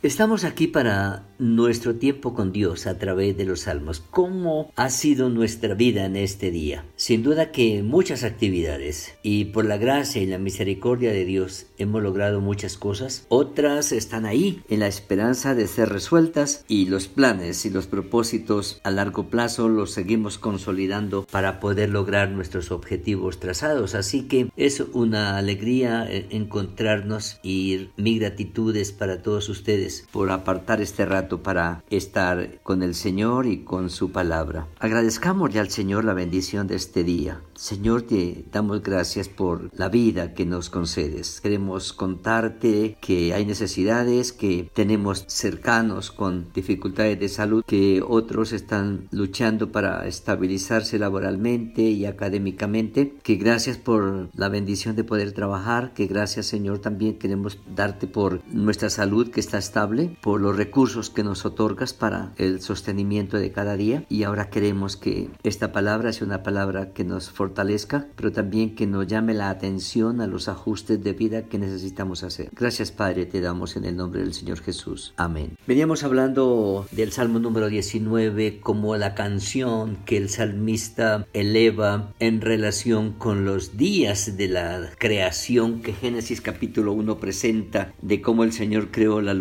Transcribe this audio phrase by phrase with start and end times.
[0.00, 3.98] Estamos aquí para nuestro tiempo con Dios a través de los salmos.
[3.98, 6.84] ¿Cómo ha sido nuestra vida en este día?
[6.94, 12.00] Sin duda que muchas actividades y por la gracia y la misericordia de Dios hemos
[12.00, 13.26] logrado muchas cosas.
[13.28, 18.80] Otras están ahí en la esperanza de ser resueltas y los planes y los propósitos
[18.84, 23.96] a largo plazo los seguimos consolidando para poder lograr nuestros objetivos trazados.
[23.96, 30.30] Así que es una alegría eh, encontrarnos y mi gratitud es para todos ustedes por
[30.30, 34.66] apartar este rato para estar con el Señor y con su palabra.
[34.78, 37.40] Agradezcamos ya al Señor la bendición de este día.
[37.54, 41.40] Señor, te damos gracias por la vida que nos concedes.
[41.40, 49.08] Queremos contarte que hay necesidades, que tenemos cercanos con dificultades de salud, que otros están
[49.10, 56.06] luchando para estabilizarse laboralmente y académicamente, que gracias por la bendición de poder trabajar, que
[56.06, 59.77] gracias Señor también queremos darte por nuestra salud que está estable,
[60.22, 64.96] por los recursos que nos otorgas para el sostenimiento de cada día y ahora queremos
[64.96, 69.50] que esta palabra sea una palabra que nos fortalezca pero también que nos llame la
[69.50, 72.50] atención a los ajustes de vida que necesitamos hacer.
[72.56, 75.14] Gracias Padre, te damos en el nombre del Señor Jesús.
[75.16, 75.56] Amén.
[75.68, 83.12] Veníamos hablando del Salmo número 19 como la canción que el salmista eleva en relación
[83.12, 88.90] con los días de la creación que Génesis capítulo 1 presenta de cómo el Señor
[88.90, 89.36] creó las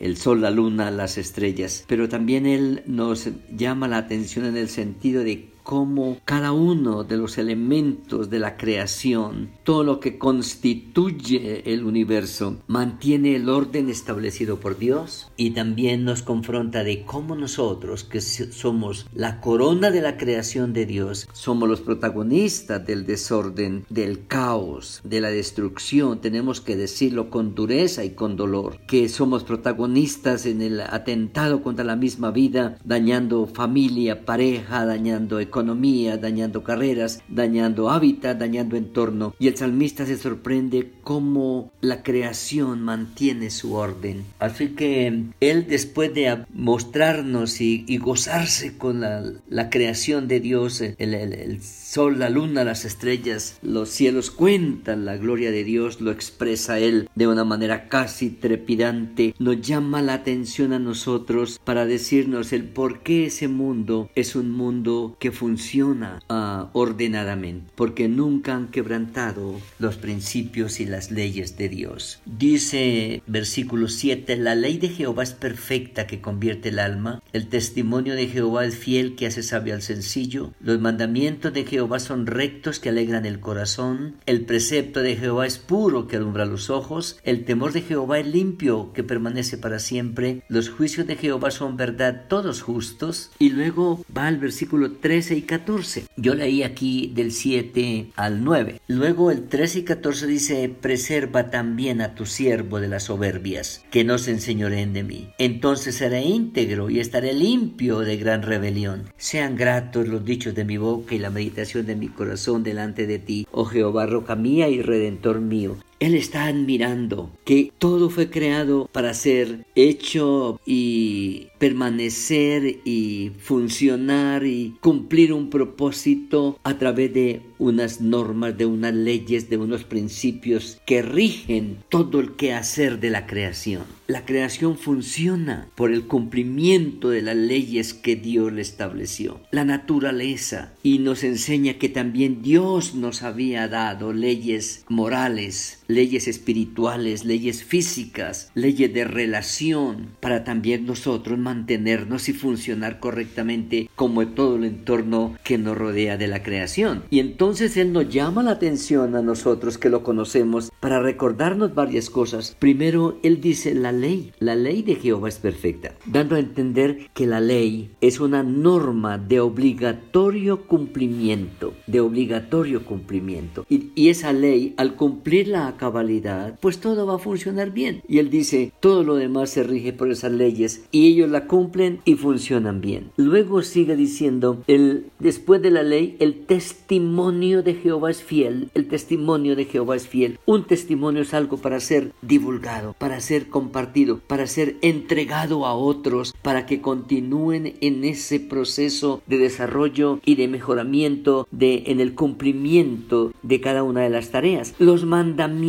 [0.00, 1.84] el sol, la luna, las estrellas.
[1.86, 7.18] Pero también Él nos llama la atención en el sentido de cómo cada uno de
[7.18, 14.60] los elementos de la creación, todo lo que constituye el universo, mantiene el orden establecido
[14.60, 20.16] por Dios y también nos confronta de cómo nosotros, que somos la corona de la
[20.16, 26.76] creación de Dios, somos los protagonistas del desorden, del caos, de la destrucción, tenemos que
[26.76, 32.30] decirlo con dureza y con dolor, que somos protagonistas en el atentado contra la misma
[32.30, 39.34] vida, dañando familia, pareja, dañando economía, economía, dañando carreras, dañando hábitat, dañando entorno.
[39.40, 44.22] Y el salmista se sorprende cómo la creación mantiene su orden.
[44.38, 51.60] Así que él después de mostrarnos y, gozarse con la, creación de Dios, el, el
[51.62, 57.08] sol, la luna, las estrellas, los cielos cuentan la gloria de Dios, lo expresa él
[57.16, 63.00] de una manera casi trepidante, nos llama la atención a nosotros para decirnos el por
[63.02, 69.58] qué ese mundo es un mundo que funciona funciona uh, ordenadamente, porque nunca han quebrantado
[69.78, 72.20] los principios y las leyes de Dios.
[72.26, 78.14] Dice versículo 7, la ley de Jehová es perfecta que convierte el alma, el testimonio
[78.14, 82.78] de Jehová es fiel que hace sabio al sencillo, los mandamientos de Jehová son rectos
[82.78, 87.46] que alegran el corazón, el precepto de Jehová es puro que alumbra los ojos, el
[87.46, 92.26] temor de Jehová es limpio que permanece para siempre, los juicios de Jehová son verdad
[92.28, 94.92] todos justos, y luego va al versículo
[95.28, 96.04] 13 y 14.
[96.16, 98.80] Yo leí aquí del 7 al 9.
[98.86, 104.04] Luego el 13 y 14 dice, preserva también a tu siervo de las soberbias, que
[104.04, 105.28] no se enseñoreen de mí.
[105.36, 109.10] Entonces seré íntegro y estaré limpio de gran rebelión.
[109.18, 113.18] Sean gratos los dichos de mi boca y la meditación de mi corazón delante de
[113.18, 115.76] ti, oh Jehová, roca mía y redentor mío.
[116.00, 124.76] Él está admirando que todo fue creado para ser hecho y permanecer y funcionar y
[124.80, 131.02] cumplir un propósito a través de unas normas, de unas leyes, de unos principios que
[131.02, 133.82] rigen todo el quehacer de la creación.
[134.06, 139.40] La creación funciona por el cumplimiento de las leyes que Dios le estableció.
[139.50, 147.24] La naturaleza y nos enseña que también Dios nos había dado leyes morales, leyes espirituales,
[147.24, 154.64] leyes físicas, leyes de relación para también nosotros mantenernos y funcionar correctamente como todo el
[154.64, 157.02] entorno que nos rodea de la creación.
[157.10, 162.10] Y entonces Él nos llama la atención a nosotros que lo conocemos para recordarnos varias
[162.10, 162.56] cosas.
[162.58, 164.32] Primero, Él dice la ley.
[164.38, 169.16] La ley de Jehová es perfecta, dando a entender que la ley es una norma
[169.16, 173.64] de obligatorio cumplimiento, de obligatorio cumplimiento.
[173.68, 178.02] Y, esa ley, al cumplirla a cabalidad, pues todo va a funcionar bien.
[178.06, 182.00] Y él dice, todo lo demás se rige por esas leyes y ellos la cumplen
[182.04, 183.10] y funcionan bien.
[183.16, 188.68] Luego sigue diciendo, el, después de la ley, el testimonio de Jehová es fiel.
[188.74, 190.38] El testimonio de Jehová es fiel.
[190.44, 193.78] Un testimonio es algo para ser divulgado, para ser compartido
[194.26, 200.48] para ser entregado a otros, para que continúen en ese proceso de desarrollo y de
[200.48, 204.74] mejoramiento de en el cumplimiento de cada una de las tareas.
[204.78, 205.67] Los mandamientos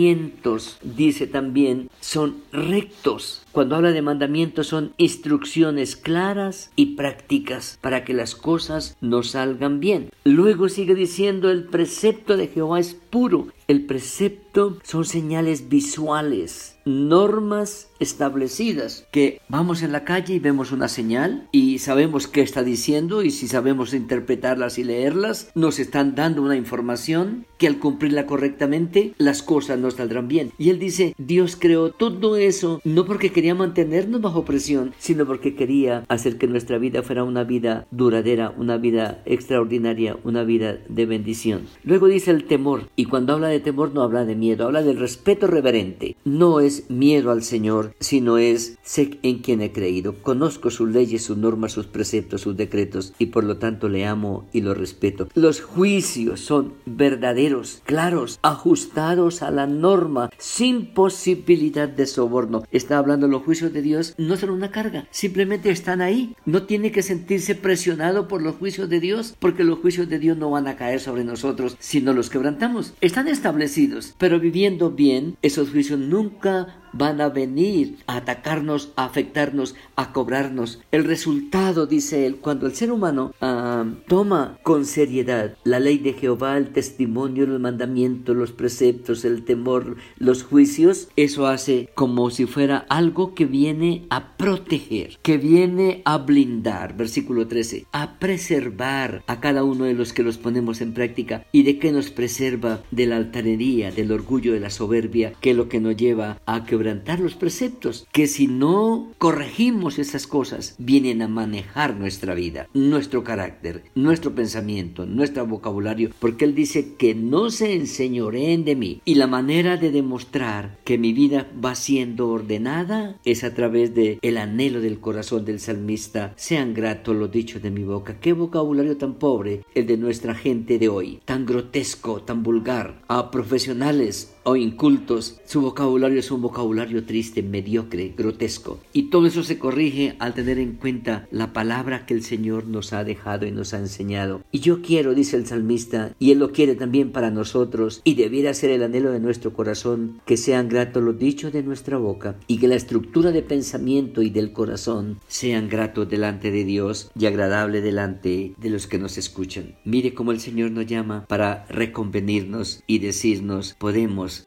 [0.84, 3.44] dice también, son rectos.
[3.60, 9.82] Cuando habla de mandamientos son instrucciones claras y prácticas para que las cosas nos salgan
[9.82, 10.12] bien.
[10.24, 13.50] Luego sigue diciendo el precepto de Jehová es puro.
[13.68, 20.88] El precepto son señales visuales, normas establecidas, que vamos en la calle y vemos una
[20.88, 26.42] señal y sabemos qué está diciendo y si sabemos interpretarlas y leerlas, nos están dando
[26.42, 30.52] una información que al cumplirla correctamente las cosas nos saldrán bien.
[30.58, 35.56] Y él dice, Dios creó todo eso no porque quería mantenernos bajo presión, sino porque
[35.56, 41.06] quería hacer que nuestra vida fuera una vida duradera, una vida extraordinaria, una vida de
[41.06, 41.62] bendición.
[41.84, 44.98] Luego dice el temor, y cuando habla de temor no habla de miedo, habla del
[44.98, 46.16] respeto reverente.
[46.25, 51.24] No es miedo al Señor, sino es sé en quien he creído, conozco sus leyes,
[51.24, 55.28] sus normas, sus preceptos, sus decretos, y por lo tanto le amo y lo respeto.
[55.36, 62.63] Los juicios son verdaderos, claros, ajustados a la norma, sin posibilidad de soborno.
[62.72, 66.36] Está hablando los juicios de Dios, no son una carga, simplemente están ahí.
[66.46, 70.38] No tiene que sentirse presionado por los juicios de Dios, porque los juicios de Dios
[70.38, 72.94] no van a caer sobre nosotros si no los quebrantamos.
[73.02, 79.75] Están establecidos, pero viviendo bien, esos juicios nunca van a venir a atacarnos, a afectarnos,
[79.95, 80.80] a cobrarnos.
[80.91, 86.13] El resultado, dice él, cuando el ser humano ah, toma con seriedad la ley de
[86.13, 92.45] Jehová, el testimonio, los mandamientos, los preceptos, el temor, los juicios, eso hace como si
[92.45, 99.39] fuera algo que viene a proteger, que viene a blindar, versículo 13, a preservar a
[99.39, 101.45] cada uno de los que los ponemos en práctica.
[101.51, 105.57] Y de que nos preserva de la altanería, del orgullo, de la soberbia, que es
[105.57, 110.76] lo que nos lleva a que quebrantar los preceptos, que si no corregimos esas cosas,
[110.78, 117.16] vienen a manejar nuestra vida, nuestro carácter, nuestro pensamiento, nuestro vocabulario, porque Él dice que
[117.16, 119.02] no se enseñoreen de mí.
[119.04, 124.18] Y la manera de demostrar que mi vida va siendo ordenada es a través de
[124.22, 126.34] el anhelo del corazón del salmista.
[126.38, 128.22] Sean gratos los dichos de mi boca.
[128.22, 133.02] Qué vocabulario tan pobre el de nuestra gente de hoy, tan grotesco, tan vulgar.
[133.10, 138.80] A profesionales o incultos, su vocabulario es un vocabulario triste, mediocre, grotesco.
[138.94, 142.94] Y todo eso se corrige al tener en cuenta la palabra que el Señor nos
[142.94, 144.41] ha dejado y nos ha enseñado.
[144.51, 148.53] Y yo quiero, dice el salmista, y Él lo quiere también para nosotros, y debiera
[148.53, 152.57] ser el anhelo de nuestro corazón, que sean gratos los dichos de nuestra boca, y
[152.57, 157.81] que la estructura de pensamiento y del corazón sean gratos delante de Dios y agradable
[157.81, 159.75] delante de los que nos escuchan.
[159.83, 163.75] Mire cómo el Señor nos llama para reconvenirnos y decirnos,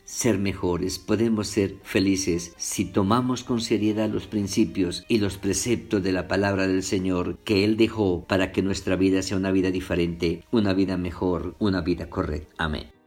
[0.04, 6.12] ser mejores, podemos ser felices si tomamos con seriedad los principios y los preceptos de
[6.12, 10.44] la palabra del Señor que Él dejó para que nuestra vida sea una vida diferente,
[10.50, 12.54] una vida mejor, una vida correcta.
[12.58, 13.01] Amén.